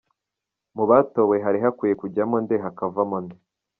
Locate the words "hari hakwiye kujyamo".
1.45-2.35